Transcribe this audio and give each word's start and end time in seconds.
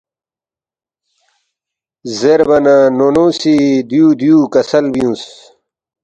زیربا 2.17 2.57
نہ 2.65 2.75
نونو 2.97 3.25
سی 3.39 3.55
دیُو 3.89 4.05
دیُو 4.19 4.37
کسل 4.53 4.85
بیُونگس 4.93 5.23